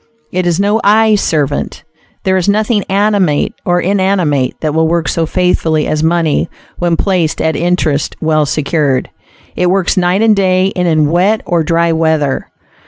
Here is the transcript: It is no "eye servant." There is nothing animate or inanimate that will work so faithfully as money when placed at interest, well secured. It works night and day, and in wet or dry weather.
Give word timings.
It 0.31 0.47
is 0.47 0.59
no 0.59 0.81
"eye 0.83 1.13
servant." 1.13 1.83
There 2.23 2.35
is 2.35 2.49
nothing 2.49 2.83
animate 2.89 3.53
or 3.65 3.79
inanimate 3.79 4.59
that 4.61 4.73
will 4.73 4.87
work 4.87 5.07
so 5.07 5.27
faithfully 5.27 5.85
as 5.85 6.01
money 6.01 6.49
when 6.79 6.97
placed 6.97 7.39
at 7.39 7.55
interest, 7.55 8.15
well 8.19 8.47
secured. 8.47 9.11
It 9.55 9.69
works 9.69 9.97
night 9.97 10.23
and 10.23 10.35
day, 10.35 10.73
and 10.75 10.87
in 10.87 11.11
wet 11.11 11.41
or 11.45 11.61
dry 11.61 11.91
weather. 11.91 12.47